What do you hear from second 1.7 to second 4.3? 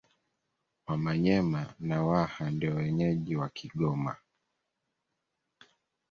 na Waha ndio wenyeji wa Kigoma